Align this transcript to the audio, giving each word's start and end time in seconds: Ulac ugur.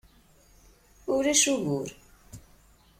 Ulac 1.15 1.43
ugur. 1.53 1.89